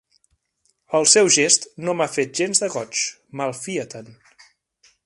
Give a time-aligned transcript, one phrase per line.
[0.99, 3.05] El seu gest no m'ha fet gens de goig:
[3.43, 4.13] malfia-te'n!